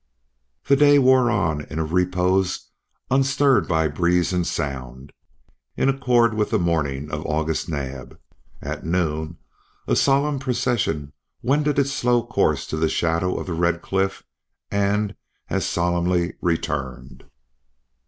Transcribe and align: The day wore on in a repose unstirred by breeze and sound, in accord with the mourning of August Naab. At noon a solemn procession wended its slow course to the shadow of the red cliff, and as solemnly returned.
The 0.65 0.75
day 0.75 0.97
wore 0.97 1.29
on 1.29 1.61
in 1.65 1.77
a 1.77 1.85
repose 1.85 2.69
unstirred 3.11 3.67
by 3.67 3.87
breeze 3.87 4.33
and 4.33 4.47
sound, 4.47 5.13
in 5.77 5.89
accord 5.89 6.33
with 6.33 6.49
the 6.49 6.57
mourning 6.57 7.11
of 7.11 7.23
August 7.27 7.69
Naab. 7.69 8.17
At 8.63 8.83
noon 8.83 9.37
a 9.85 9.95
solemn 9.95 10.39
procession 10.39 11.13
wended 11.43 11.77
its 11.77 11.91
slow 11.91 12.25
course 12.25 12.65
to 12.73 12.77
the 12.77 12.89
shadow 12.89 13.37
of 13.37 13.45
the 13.45 13.53
red 13.53 13.83
cliff, 13.83 14.23
and 14.71 15.15
as 15.51 15.67
solemnly 15.67 16.33
returned. 16.41 17.25